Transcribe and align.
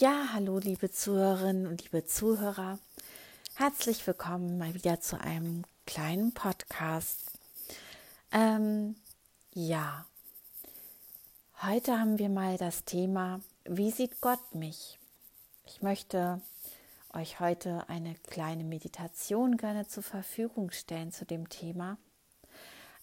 Ja, 0.00 0.28
hallo 0.32 0.60
liebe 0.60 0.92
Zuhörerinnen 0.92 1.66
und 1.66 1.82
liebe 1.82 2.06
Zuhörer. 2.06 2.78
Herzlich 3.56 4.06
willkommen 4.06 4.56
mal 4.56 4.72
wieder 4.74 5.00
zu 5.00 5.20
einem 5.20 5.64
kleinen 5.88 6.32
Podcast. 6.32 7.32
Ähm, 8.30 8.94
ja, 9.54 10.06
heute 11.64 11.98
haben 11.98 12.20
wir 12.20 12.28
mal 12.28 12.56
das 12.58 12.84
Thema, 12.84 13.40
wie 13.64 13.90
sieht 13.90 14.20
Gott 14.20 14.54
mich? 14.54 15.00
Ich 15.66 15.82
möchte 15.82 16.40
euch 17.12 17.40
heute 17.40 17.88
eine 17.88 18.14
kleine 18.28 18.62
Meditation 18.62 19.56
gerne 19.56 19.88
zur 19.88 20.04
Verfügung 20.04 20.70
stellen 20.70 21.10
zu 21.10 21.24
dem 21.24 21.48
Thema. 21.48 21.98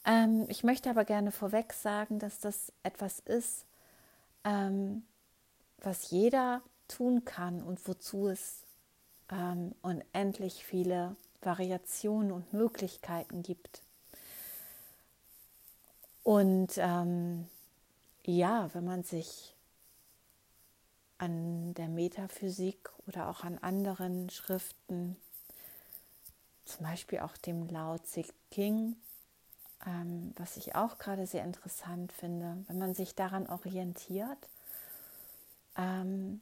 Ähm, 0.06 0.46
ich 0.48 0.64
möchte 0.64 0.90
aber 0.90 1.04
gerne 1.04 1.34
vorweg 1.34 1.74
sagen, 1.74 2.20
dass 2.20 2.40
das 2.40 2.72
etwas 2.84 3.20
ist, 3.20 3.66
ähm, 4.46 5.04
was 5.80 6.10
jeder 6.10 6.62
tun 6.88 7.26
kann 7.26 7.62
und 7.62 7.88
wozu 7.88 8.28
es 8.28 8.64
ähm, 9.32 9.74
unendlich 9.82 10.64
viele 10.66 11.16
Variationen 11.42 12.32
und 12.32 12.54
Möglichkeiten 12.54 13.44
gibt. 13.44 13.82
Und 16.24 16.74
ähm, 16.78 17.48
ja, 18.26 18.74
wenn 18.74 18.86
man 18.86 19.04
sich 19.04 19.56
an 21.18 21.74
der 21.76 21.88
Metaphysik 21.88 22.90
oder 23.08 23.30
auch 23.30 23.44
an 23.44 23.58
anderen 23.60 24.30
Schriften, 24.30 25.16
zum 26.66 26.86
Beispiel 26.86 27.20
auch 27.20 27.38
dem 27.38 27.68
Lao 27.70 28.00
Tse 28.00 28.26
King, 28.50 28.96
ähm, 29.86 30.34
was 30.36 30.58
ich 30.58 30.76
auch 30.76 30.98
gerade 30.98 31.28
sehr 31.28 31.44
interessant 31.44 32.12
finde, 32.12 32.58
wenn 32.68 32.80
man 32.80 32.96
sich 32.96 33.14
daran 33.14 33.48
orientiert, 33.48 34.50
ähm, 35.78 36.42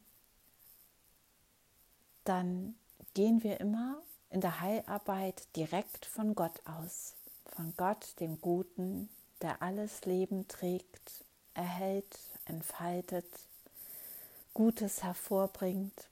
dann 2.23 2.75
gehen 3.13 3.43
wir 3.43 3.59
immer 3.59 4.01
in 4.29 4.41
der 4.41 4.61
Heilarbeit 4.61 5.43
direkt 5.55 6.05
von 6.05 6.35
Gott 6.35 6.61
aus, 6.65 7.15
von 7.45 7.73
Gott, 7.77 8.19
dem 8.19 8.41
Guten, 8.41 9.09
der 9.41 9.61
alles 9.61 10.05
Leben 10.05 10.47
trägt, 10.47 11.25
erhält, 11.53 12.17
entfaltet, 12.45 13.27
Gutes 14.53 15.03
hervorbringt. 15.03 16.09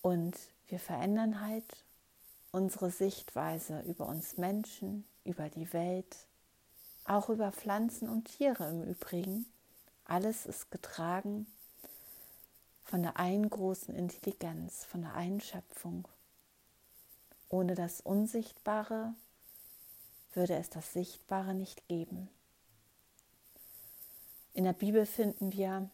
Und 0.00 0.36
wir 0.68 0.80
verändern 0.80 1.40
halt 1.40 1.84
unsere 2.50 2.90
Sichtweise 2.90 3.80
über 3.82 4.06
uns 4.06 4.36
Menschen, 4.36 5.04
über 5.24 5.48
die 5.48 5.72
Welt, 5.72 6.16
auch 7.04 7.28
über 7.28 7.52
Pflanzen 7.52 8.08
und 8.08 8.24
Tiere 8.24 8.68
im 8.68 8.82
Übrigen. 8.82 9.46
Alles 10.04 10.46
ist 10.46 10.70
getragen 10.70 11.46
von 12.92 13.02
der 13.02 13.16
einen 13.16 13.48
großen 13.48 13.94
Intelligenz, 13.94 14.84
von 14.84 15.00
der 15.00 15.14
einen 15.14 15.40
Schöpfung. 15.40 16.06
Ohne 17.48 17.74
das 17.74 18.02
Unsichtbare 18.02 19.14
würde 20.34 20.56
es 20.56 20.68
das 20.68 20.92
Sichtbare 20.92 21.54
nicht 21.54 21.88
geben. 21.88 22.28
In 24.52 24.64
der 24.64 24.74
Bibel 24.74 25.06
finden 25.06 25.54
wir 25.54 25.88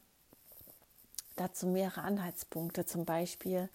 dazu 1.36 1.68
mehrere 1.68 2.02
Anhaltspunkte. 2.02 2.84
Zum 2.84 3.04
Beispiel 3.04 3.68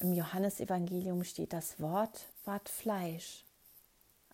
im 0.00 0.12
Johannesevangelium 0.12 1.24
steht 1.24 1.54
das 1.54 1.80
Wort 1.80 2.26
ward 2.44 2.68
Fleisch. 2.68 3.42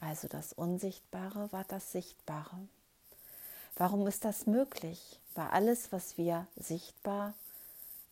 Also 0.00 0.27
das 0.27 0.53
Unsichtbare 0.53 1.53
war 1.53 1.62
das 1.69 1.92
Sichtbare. 1.92 2.58
Warum 3.77 4.05
ist 4.08 4.25
das 4.25 4.47
möglich? 4.47 5.20
Weil 5.36 5.47
alles, 5.50 5.92
was 5.92 6.19
wir 6.19 6.48
sichtbar 6.56 7.34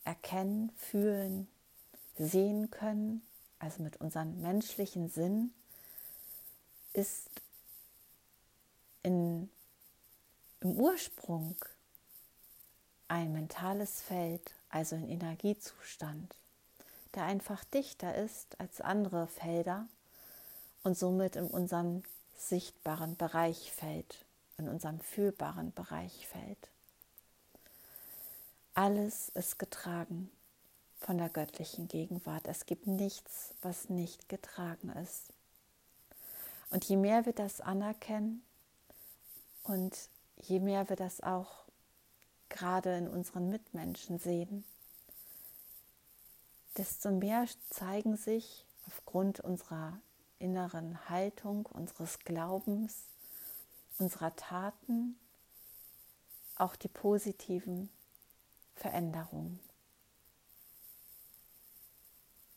erkennen, 0.09 0.73
fühlen, 0.75 1.49
sehen 2.17 2.71
können, 2.71 3.21
also 3.59 3.83
mit 3.83 4.01
unserem 4.01 4.41
menschlichen 4.41 5.11
Sinn, 5.11 5.53
ist 6.95 7.29
in, 9.03 9.51
im 10.61 10.73
Ursprung 10.73 11.57
ein 13.09 13.35
mentales 13.35 14.01
Feld, 14.01 14.55
also 14.71 14.97
ein 14.97 15.11
Energiezustand, 15.11 16.35
der 17.15 17.25
einfach 17.25 17.63
dichter 17.65 18.15
ist 18.15 18.59
als 18.59 18.81
andere 18.81 19.27
Felder 19.27 19.87
und 20.85 20.97
somit 20.97 21.37
in 21.37 21.49
unserem 21.49 22.03
sichtbaren 22.35 23.15
Bereich 23.19 23.73
fällt, 23.73 24.25
in 24.57 24.71
unserem 24.71 25.01
fühlbaren 25.01 25.75
Bereich 25.75 26.27
fällt. 26.27 26.71
Alles 28.79 29.31
ist 29.31 29.59
getragen 29.59 30.31
von 31.01 31.19
der 31.19 31.29
göttlichen 31.29 31.89
Gegenwart. 31.89 32.47
Es 32.47 32.65
gibt 32.65 32.87
nichts, 32.87 33.53
was 33.61 33.89
nicht 33.89 34.29
getragen 34.29 34.91
ist. 34.91 35.33
Und 36.71 36.85
je 36.85 36.97
mehr 36.97 37.27
wir 37.27 37.33
das 37.33 37.61
anerkennen 37.61 38.41
und 39.65 39.99
je 40.37 40.61
mehr 40.61 40.89
wir 40.89 40.95
das 40.95 41.21
auch 41.23 41.65
gerade 42.51 42.97
in 42.97 43.09
unseren 43.09 43.51
Mitmenschen 43.51 44.21
sehen, 44.21 44.65
desto 46.77 47.11
mehr 47.11 47.49
zeigen 47.71 48.17
sich 48.17 48.65
aufgrund 48.87 49.41
unserer 49.41 49.99
inneren 50.39 51.09
Haltung, 51.09 51.67
unseres 51.67 52.21
Glaubens, 52.21 53.09
unserer 53.99 54.37
Taten 54.37 55.19
auch 56.55 56.77
die 56.77 56.87
positiven 56.87 57.91
Veränderungen. 58.79 59.61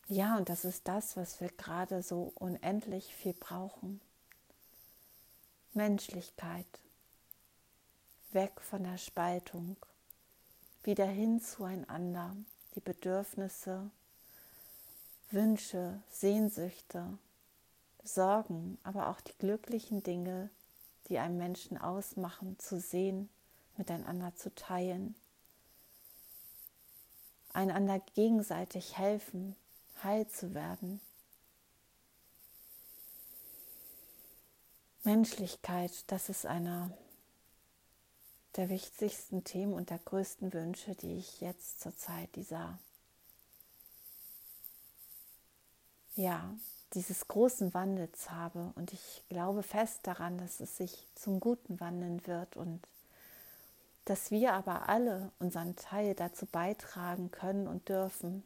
Ja, 0.08 0.36
und 0.36 0.48
das 0.48 0.64
ist 0.64 0.88
das, 0.88 1.16
was 1.16 1.40
wir 1.40 1.48
gerade 1.48 2.02
so 2.02 2.32
unendlich 2.34 3.14
viel 3.14 3.34
brauchen. 3.34 4.00
Menschlichkeit. 5.72 6.66
Weg 8.32 8.60
von 8.60 8.84
der 8.84 8.98
Spaltung. 8.98 9.76
Wieder 10.84 11.06
hin 11.06 11.40
zueinander. 11.40 12.36
Die 12.74 12.80
Bedürfnisse, 12.80 13.90
Wünsche, 15.30 16.02
Sehnsüchte, 16.10 17.18
Sorgen, 18.04 18.78
aber 18.82 19.08
auch 19.08 19.20
die 19.20 19.36
glücklichen 19.38 20.02
Dinge, 20.02 20.50
die 21.08 21.18
einen 21.18 21.38
Menschen 21.38 21.78
ausmachen, 21.78 22.58
zu 22.58 22.80
sehen, 22.80 23.28
miteinander 23.76 24.34
zu 24.34 24.54
teilen, 24.54 25.14
einander 27.52 28.00
gegenseitig 28.14 28.98
helfen, 28.98 29.56
heil 30.02 30.26
zu 30.28 30.54
werden. 30.54 31.00
Menschlichkeit, 35.04 36.04
das 36.06 36.28
ist 36.28 36.46
einer 36.46 36.90
der 38.56 38.68
wichtigsten 38.68 39.42
Themen 39.44 39.72
und 39.72 39.90
der 39.90 39.98
größten 39.98 40.52
Wünsche, 40.52 40.94
die 40.94 41.16
ich 41.16 41.40
jetzt 41.40 41.80
zur 41.80 41.96
Zeit 41.96 42.34
dieser 42.36 42.78
ja, 46.14 46.54
dieses 46.94 47.26
großen 47.28 47.72
Wandels 47.74 48.30
habe. 48.30 48.72
Und 48.74 48.92
ich 48.92 49.22
glaube 49.28 49.62
fest 49.62 50.00
daran, 50.02 50.38
dass 50.38 50.60
es 50.60 50.76
sich 50.76 51.06
zum 51.14 51.40
Guten 51.40 51.80
wandeln 51.80 52.26
wird 52.26 52.56
und 52.56 52.80
dass 54.04 54.30
wir 54.30 54.52
aber 54.54 54.88
alle 54.88 55.30
unseren 55.38 55.76
Teil 55.76 56.14
dazu 56.14 56.46
beitragen 56.46 57.30
können 57.30 57.68
und 57.68 57.88
dürfen, 57.88 58.42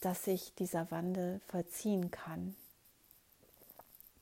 dass 0.00 0.24
sich 0.24 0.54
dieser 0.54 0.90
Wandel 0.90 1.40
vollziehen 1.46 2.10
kann. 2.10 2.56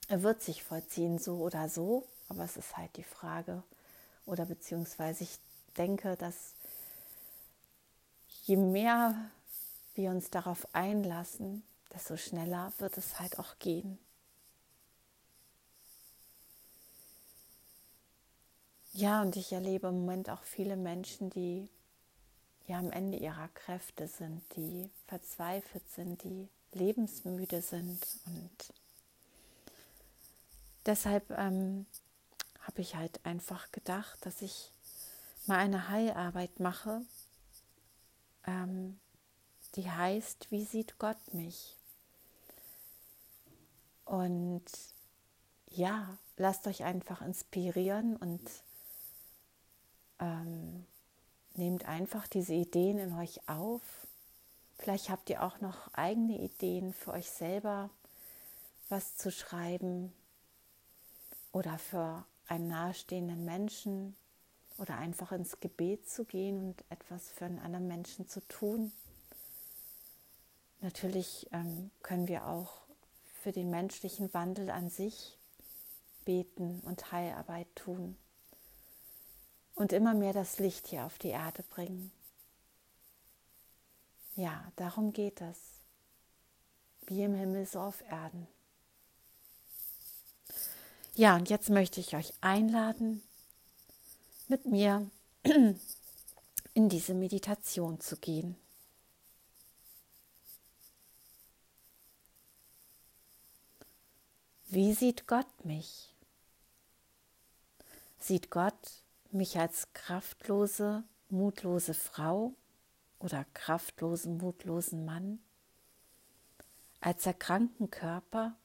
Er 0.08 0.22
wird 0.22 0.42
sich 0.42 0.64
vollziehen, 0.64 1.18
so 1.18 1.38
oder 1.38 1.68
so, 1.68 2.06
aber 2.28 2.44
es 2.44 2.56
ist 2.56 2.76
halt 2.76 2.96
die 2.96 3.04
Frage, 3.04 3.62
oder 4.26 4.44
beziehungsweise 4.44 5.24
ich 5.24 5.38
denke, 5.76 6.16
dass 6.16 6.54
je 8.44 8.56
mehr 8.56 9.30
wir 9.94 10.10
uns 10.10 10.30
darauf 10.30 10.66
einlassen, 10.74 11.62
desto 11.94 12.16
schneller 12.16 12.72
wird 12.78 12.98
es 12.98 13.18
halt 13.20 13.38
auch 13.38 13.58
gehen. 13.58 13.98
Ja, 18.98 19.22
und 19.22 19.36
ich 19.36 19.52
erlebe 19.52 19.86
im 19.86 20.00
Moment 20.00 20.28
auch 20.28 20.42
viele 20.42 20.74
Menschen, 20.74 21.30
die 21.30 21.68
ja 22.66 22.80
am 22.80 22.90
Ende 22.90 23.16
ihrer 23.16 23.46
Kräfte 23.54 24.08
sind, 24.08 24.42
die 24.56 24.90
verzweifelt 25.06 25.88
sind, 25.88 26.24
die 26.24 26.48
lebensmüde 26.72 27.62
sind. 27.62 28.04
Und 28.26 28.74
deshalb 30.84 31.30
ähm, 31.30 31.86
habe 32.62 32.80
ich 32.80 32.96
halt 32.96 33.24
einfach 33.24 33.70
gedacht, 33.70 34.18
dass 34.26 34.42
ich 34.42 34.72
mal 35.46 35.58
eine 35.58 35.90
Heilarbeit 35.90 36.58
mache, 36.58 37.02
ähm, 38.48 38.98
die 39.76 39.88
heißt, 39.88 40.50
wie 40.50 40.64
sieht 40.64 40.98
Gott 40.98 41.34
mich? 41.34 41.76
Und 44.06 44.64
ja, 45.70 46.18
lasst 46.36 46.66
euch 46.66 46.82
einfach 46.82 47.22
inspirieren 47.22 48.16
und 48.16 48.40
ähm, 50.20 50.86
nehmt 51.54 51.86
einfach 51.86 52.26
diese 52.26 52.54
Ideen 52.54 52.98
in 52.98 53.12
euch 53.12 53.48
auf. 53.48 53.82
Vielleicht 54.78 55.10
habt 55.10 55.28
ihr 55.30 55.42
auch 55.42 55.60
noch 55.60 55.92
eigene 55.94 56.38
Ideen 56.38 56.92
für 56.92 57.12
euch 57.12 57.30
selber, 57.30 57.90
was 58.88 59.16
zu 59.16 59.30
schreiben 59.30 60.12
oder 61.52 61.78
für 61.78 62.24
einen 62.46 62.68
nahestehenden 62.68 63.44
Menschen 63.44 64.16
oder 64.78 64.96
einfach 64.96 65.32
ins 65.32 65.58
Gebet 65.60 66.08
zu 66.08 66.24
gehen 66.24 66.68
und 66.68 66.84
etwas 66.88 67.30
für 67.30 67.46
einen 67.46 67.58
anderen 67.58 67.88
Menschen 67.88 68.28
zu 68.28 68.40
tun. 68.46 68.92
Natürlich 70.80 71.48
ähm, 71.52 71.90
können 72.02 72.28
wir 72.28 72.46
auch 72.46 72.82
für 73.42 73.50
den 73.50 73.70
menschlichen 73.70 74.32
Wandel 74.32 74.70
an 74.70 74.88
sich 74.90 75.36
beten 76.24 76.80
und 76.84 77.10
Heilarbeit 77.10 77.66
tun 77.74 78.16
und 79.78 79.92
immer 79.92 80.12
mehr 80.12 80.32
das 80.32 80.58
Licht 80.58 80.88
hier 80.88 81.04
auf 81.04 81.18
die 81.18 81.28
Erde 81.28 81.62
bringen. 81.62 82.10
Ja, 84.34 84.72
darum 84.76 85.12
geht 85.12 85.40
es. 85.40 85.56
Wie 87.06 87.22
im 87.22 87.34
Himmel, 87.34 87.64
so 87.64 87.80
auf 87.80 88.02
Erden. 88.10 88.46
Ja, 91.14 91.36
und 91.36 91.48
jetzt 91.48 91.70
möchte 91.70 92.00
ich 92.00 92.14
euch 92.14 92.32
einladen, 92.40 93.22
mit 94.48 94.66
mir 94.66 95.10
in 96.74 96.88
diese 96.88 97.14
Meditation 97.14 98.00
zu 98.00 98.16
gehen. 98.16 98.56
Wie 104.66 104.92
sieht 104.92 105.26
Gott 105.26 105.64
mich? 105.64 106.14
Sieht 108.20 108.50
Gott 108.50 109.02
mich 109.32 109.58
als 109.58 109.92
kraftlose, 109.92 111.04
mutlose 111.28 111.94
Frau 111.94 112.54
oder 113.18 113.44
kraftlosen, 113.54 114.38
mutlosen 114.38 115.04
Mann? 115.04 115.40
Als 117.00 117.26
erkrankten 117.26 117.90
Körper? 117.90 118.56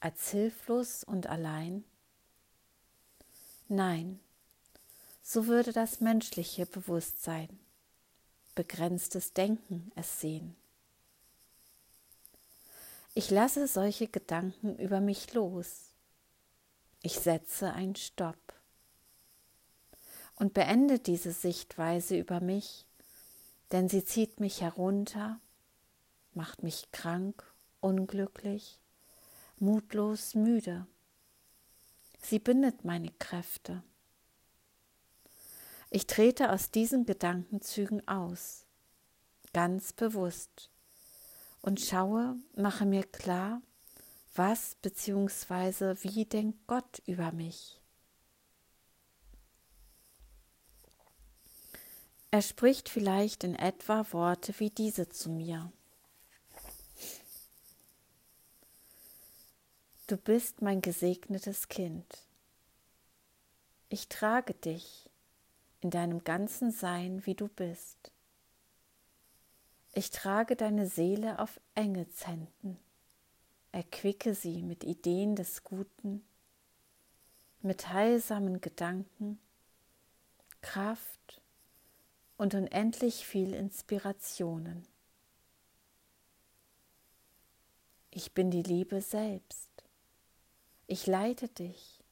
Als 0.00 0.30
hilflos 0.30 1.04
und 1.04 1.26
allein? 1.26 1.84
Nein, 3.68 4.18
so 5.22 5.46
würde 5.46 5.72
das 5.72 6.00
menschliche 6.00 6.66
Bewusstsein, 6.66 7.60
begrenztes 8.54 9.32
Denken 9.32 9.92
es 9.94 10.20
sehen. 10.20 10.56
Ich 13.14 13.30
lasse 13.30 13.66
solche 13.68 14.08
Gedanken 14.08 14.76
über 14.78 15.00
mich 15.00 15.34
los. 15.34 15.92
Ich 17.02 17.18
setze 17.18 17.72
einen 17.72 17.96
Stopp 17.96 18.59
und 20.40 20.54
beende 20.54 20.98
diese 20.98 21.32
Sichtweise 21.32 22.16
über 22.16 22.40
mich, 22.40 22.86
denn 23.72 23.90
sie 23.90 24.02
zieht 24.02 24.40
mich 24.40 24.62
herunter, 24.62 25.38
macht 26.32 26.62
mich 26.62 26.90
krank, 26.92 27.44
unglücklich, 27.80 28.80
mutlos, 29.58 30.34
müde. 30.34 30.86
Sie 32.22 32.38
bindet 32.38 32.86
meine 32.86 33.12
Kräfte. 33.18 33.82
Ich 35.90 36.06
trete 36.06 36.50
aus 36.52 36.70
diesen 36.70 37.04
Gedankenzügen 37.04 38.08
aus, 38.08 38.64
ganz 39.52 39.92
bewusst 39.92 40.70
und 41.60 41.80
schaue, 41.80 42.36
mache 42.56 42.86
mir 42.86 43.02
klar, 43.04 43.60
was 44.34 44.74
bzw. 44.76 45.96
wie 46.00 46.24
denkt 46.24 46.66
Gott 46.66 47.02
über 47.04 47.30
mich. 47.30 47.79
Er 52.32 52.42
spricht 52.42 52.88
vielleicht 52.88 53.42
in 53.42 53.56
etwa 53.56 54.06
Worte 54.12 54.54
wie 54.58 54.70
diese 54.70 55.08
zu 55.08 55.30
mir. 55.30 55.72
Du 60.06 60.16
bist 60.16 60.62
mein 60.62 60.80
gesegnetes 60.80 61.68
Kind. 61.68 62.06
Ich 63.88 64.08
trage 64.08 64.54
dich 64.54 65.10
in 65.80 65.90
deinem 65.90 66.22
ganzen 66.22 66.70
Sein, 66.70 67.26
wie 67.26 67.34
du 67.34 67.48
bist. 67.48 68.12
Ich 69.92 70.10
trage 70.10 70.54
deine 70.54 70.86
Seele 70.86 71.40
auf 71.40 71.60
Engelshänden, 71.74 72.78
erquicke 73.72 74.34
sie 74.36 74.62
mit 74.62 74.84
Ideen 74.84 75.34
des 75.34 75.64
Guten, 75.64 76.24
mit 77.60 77.88
heilsamen 77.88 78.60
Gedanken, 78.60 79.40
Kraft 80.60 81.39
und 82.40 82.54
unendlich 82.54 83.26
viel 83.26 83.52
Inspirationen. 83.52 84.88
Ich 88.10 88.32
bin 88.32 88.50
die 88.50 88.62
Liebe 88.62 89.02
selbst. 89.02 89.68
Ich 90.86 91.06
leite 91.06 91.48
dich. 91.48 92.02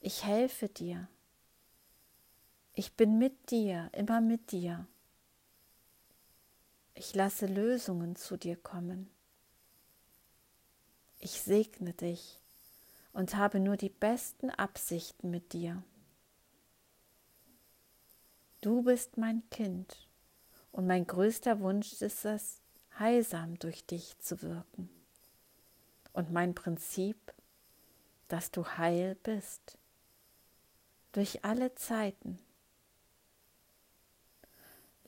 Ich 0.00 0.24
helfe 0.24 0.68
dir. 0.68 1.06
Ich 2.72 2.94
bin 2.94 3.16
mit 3.16 3.52
dir, 3.52 3.90
immer 3.92 4.20
mit 4.20 4.50
dir. 4.50 4.88
Ich 6.94 7.14
lasse 7.14 7.46
Lösungen 7.46 8.16
zu 8.16 8.36
dir 8.36 8.56
kommen. 8.56 9.08
Ich 11.20 11.40
segne 11.40 11.92
dich 11.92 12.40
und 13.12 13.36
habe 13.36 13.60
nur 13.60 13.76
die 13.76 13.88
besten 13.88 14.50
Absichten 14.50 15.30
mit 15.30 15.52
dir. 15.52 15.84
Du 18.64 18.80
bist 18.80 19.18
mein 19.18 19.42
Kind 19.50 20.08
und 20.72 20.86
mein 20.86 21.06
größter 21.06 21.60
Wunsch 21.60 22.00
ist 22.00 22.24
es, 22.24 22.62
heilsam 22.98 23.58
durch 23.58 23.84
dich 23.84 24.18
zu 24.20 24.40
wirken. 24.40 24.88
Und 26.14 26.32
mein 26.32 26.54
Prinzip, 26.54 27.34
dass 28.26 28.52
du 28.52 28.64
heil 28.64 29.16
bist, 29.16 29.76
durch 31.12 31.44
alle 31.44 31.74
Zeiten 31.74 32.38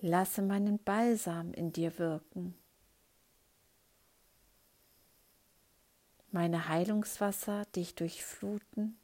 Lasse 0.03 0.43
meinen 0.43 0.79
Balsam 0.79 1.55
in 1.55 1.73
dir 1.73 1.99
wirken. 1.99 2.55
Meine 6.31 6.69
Heilungswasser 6.69 7.65
dich 7.75 7.95
durchfluten. 7.95 8.99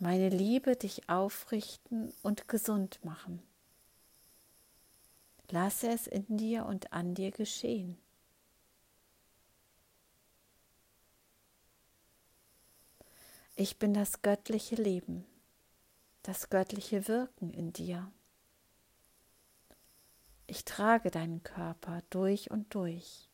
Meine 0.00 0.28
Liebe 0.28 0.74
dich 0.74 1.08
aufrichten 1.08 2.12
und 2.22 2.48
gesund 2.48 3.04
machen. 3.04 3.40
Lasse 5.50 5.88
es 5.90 6.08
in 6.08 6.36
dir 6.36 6.66
und 6.66 6.92
an 6.92 7.14
dir 7.14 7.30
geschehen. 7.30 7.96
Ich 13.54 13.78
bin 13.78 13.94
das 13.94 14.22
göttliche 14.22 14.74
Leben 14.74 15.24
das 16.22 16.50
göttliche 16.50 17.08
Wirken 17.08 17.50
in 17.50 17.72
dir. 17.72 18.10
Ich 20.46 20.64
trage 20.64 21.10
deinen 21.10 21.42
Körper 21.42 22.02
durch 22.10 22.50
und 22.50 22.74
durch, 22.74 23.28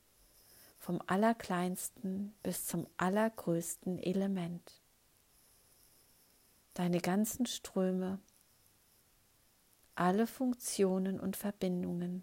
vom 0.79 1.01
allerkleinsten 1.07 2.35
bis 2.43 2.67
zum 2.67 2.87
allergrößten 2.97 3.99
Element. 3.99 4.83
Deine 6.77 7.01
ganzen 7.01 7.47
Ströme, 7.47 8.19
alle 9.95 10.27
Funktionen 10.27 11.19
und 11.19 11.35
Verbindungen, 11.35 12.23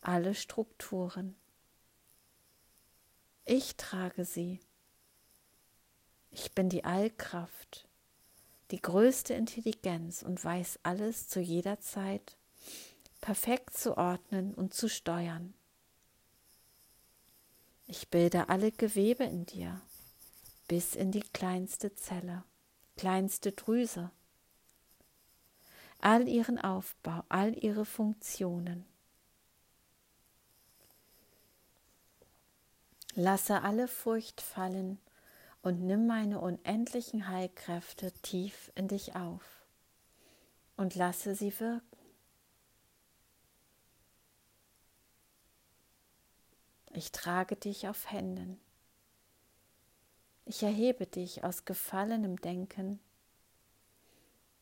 alle 0.00 0.36
Strukturen. 0.36 1.34
Ich 3.44 3.74
trage 3.74 4.24
sie. 4.24 4.60
Ich 6.30 6.52
bin 6.52 6.68
die 6.68 6.84
Allkraft, 6.84 7.88
die 8.70 8.80
größte 8.80 9.34
Intelligenz 9.34 10.22
und 10.22 10.44
weiß 10.44 10.78
alles 10.84 11.28
zu 11.28 11.40
jeder 11.40 11.80
Zeit 11.80 12.36
perfekt 13.20 13.76
zu 13.76 13.98
ordnen 13.98 14.54
und 14.54 14.74
zu 14.74 14.88
steuern. 14.88 15.54
Ich 17.88 18.10
bilde 18.10 18.48
alle 18.48 18.70
Gewebe 18.70 19.24
in 19.24 19.44
dir 19.44 19.80
bis 20.68 20.94
in 20.94 21.10
die 21.10 21.22
kleinste 21.22 21.94
Zelle, 21.94 22.44
kleinste 22.98 23.52
Drüse, 23.52 24.10
all 26.00 26.28
ihren 26.28 26.58
Aufbau, 26.58 27.22
all 27.28 27.56
ihre 27.56 27.84
Funktionen. 27.86 28.84
Lasse 33.14 33.62
alle 33.62 33.88
Furcht 33.88 34.40
fallen 34.40 34.98
und 35.62 35.80
nimm 35.80 36.06
meine 36.06 36.40
unendlichen 36.40 37.28
Heilkräfte 37.28 38.12
tief 38.22 38.70
in 38.74 38.88
dich 38.88 39.16
auf 39.16 39.42
und 40.76 40.94
lasse 40.94 41.34
sie 41.34 41.58
wirken. 41.58 41.84
Ich 46.94 47.12
trage 47.12 47.54
dich 47.54 47.88
auf 47.88 48.10
Händen. 48.10 48.60
Ich 50.48 50.62
erhebe 50.62 51.06
dich 51.06 51.44
aus 51.44 51.64
gefallenem 51.64 52.40
Denken 52.40 52.98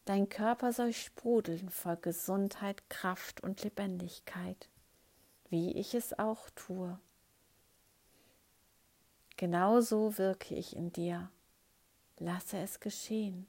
Dein 0.06 0.28
Körper 0.28 0.72
soll 0.72 0.92
sprudeln 0.92 1.68
vor 1.68 1.96
Gesundheit, 1.96 2.88
Kraft 2.88 3.42
und 3.42 3.64
Lebendigkeit, 3.64 4.68
wie 5.50 5.72
ich 5.72 5.94
es 5.94 6.16
auch 6.16 6.48
tue. 6.50 6.98
Genauso 9.36 10.16
wirke 10.16 10.54
ich 10.54 10.76
in 10.76 10.92
dir. 10.92 11.28
Lasse 12.18 12.58
es 12.58 12.78
geschehen. 12.78 13.48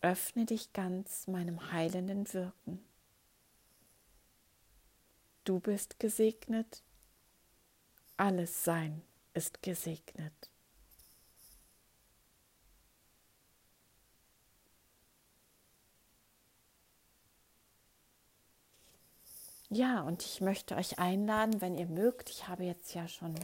Öffne 0.00 0.44
dich 0.44 0.72
ganz 0.72 1.28
meinem 1.28 1.70
heilenden 1.70 2.32
Wirken. 2.34 2.84
Du 5.44 5.60
bist 5.60 6.00
gesegnet, 6.00 6.82
alles 8.16 8.64
Sein 8.64 9.02
ist 9.34 9.62
gesegnet. 9.62 10.50
Ja, 19.72 20.00
und 20.02 20.24
ich 20.24 20.40
möchte 20.40 20.74
euch 20.74 20.98
einladen, 20.98 21.60
wenn 21.60 21.78
ihr 21.78 21.86
mögt. 21.86 22.28
Ich 22.30 22.48
habe 22.48 22.64
jetzt 22.64 22.92
ja 22.92 23.06
schon 23.06 23.34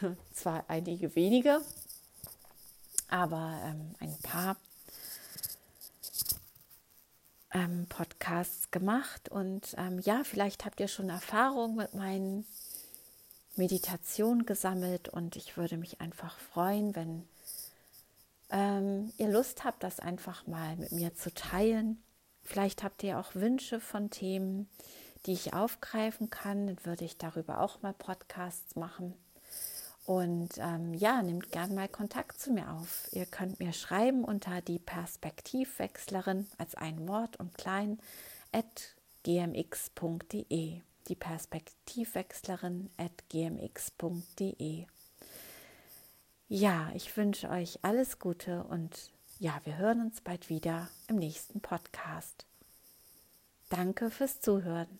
zwar 0.32 0.68
einige 0.68 1.14
wenige, 1.16 1.62
aber 3.08 3.58
ähm, 3.64 3.94
ein 4.00 4.18
paar 4.22 4.56
ähm, 7.54 7.86
Podcasts 7.88 8.70
gemacht. 8.70 9.30
Und 9.30 9.74
ähm, 9.78 9.98
ja, 10.00 10.24
vielleicht 10.24 10.66
habt 10.66 10.78
ihr 10.78 10.88
schon 10.88 11.08
Erfahrung 11.08 11.76
mit 11.76 11.94
meinen 11.94 12.46
Meditationen 13.56 14.46
gesammelt. 14.46 15.08
Und 15.08 15.36
ich 15.36 15.56
würde 15.56 15.76
mich 15.76 16.00
einfach 16.00 16.38
freuen, 16.38 16.94
wenn 16.94 17.28
ähm, 18.50 19.12
ihr 19.18 19.28
Lust 19.28 19.64
habt, 19.64 19.82
das 19.82 20.00
einfach 20.00 20.46
mal 20.46 20.76
mit 20.76 20.92
mir 20.92 21.14
zu 21.14 21.32
teilen. 21.32 22.02
Vielleicht 22.44 22.82
habt 22.82 23.02
ihr 23.02 23.18
auch 23.18 23.34
Wünsche 23.34 23.80
von 23.80 24.10
Themen, 24.10 24.68
die 25.26 25.32
ich 25.32 25.54
aufgreifen 25.54 26.30
kann. 26.30 26.66
Dann 26.66 26.84
würde 26.84 27.04
ich 27.04 27.16
darüber 27.16 27.60
auch 27.60 27.82
mal 27.82 27.94
Podcasts 27.94 28.76
machen. 28.76 29.14
Und 30.04 30.50
ähm, 30.58 30.94
ja, 30.94 31.22
nehmt 31.22 31.52
gerne 31.52 31.74
mal 31.74 31.88
Kontakt 31.88 32.40
zu 32.40 32.50
mir 32.50 32.72
auf. 32.72 33.08
Ihr 33.12 33.24
könnt 33.26 33.60
mir 33.60 33.72
schreiben 33.72 34.24
unter 34.24 34.60
die 34.60 34.80
Perspektivwechslerin 34.80 36.48
als 36.58 36.74
ein 36.74 37.06
Wort 37.06 37.36
und 37.36 37.56
klein 37.56 38.00
at 38.50 38.96
gmx.de. 39.22 40.80
Die 41.08 41.16
Perspektivwechslerin 41.16 42.90
at 42.96 43.28
gmx.de. 43.28 44.86
Ja, 46.48 46.90
ich 46.94 47.16
wünsche 47.16 47.48
euch 47.48 47.78
alles 47.82 48.18
Gute 48.18 48.64
und 48.64 49.10
ja, 49.38 49.60
wir 49.64 49.78
hören 49.78 50.00
uns 50.02 50.20
bald 50.20 50.48
wieder 50.48 50.88
im 51.08 51.16
nächsten 51.16 51.60
Podcast. 51.60 52.46
Danke 53.70 54.10
fürs 54.10 54.40
Zuhören. 54.40 54.98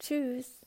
Tschüss. 0.00 0.63